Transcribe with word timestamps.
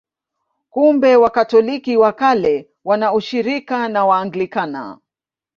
Kumbe 0.69 1.15
Wakatoliki 1.15 1.97
wa 1.97 2.13
Kale 2.13 2.69
wana 2.85 3.13
ushirika 3.13 3.87
na 3.89 4.05
Waanglikana. 4.05 4.99